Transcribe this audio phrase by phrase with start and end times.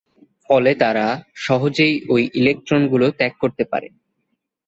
[0.49, 1.05] ফলে, তারা
[1.37, 3.87] সহজেই ওই ইলেকট্রন গুলো ত্যাগ করতে পারে।